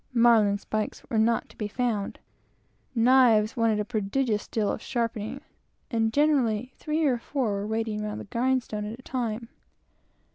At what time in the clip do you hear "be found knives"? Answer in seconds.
1.55-3.55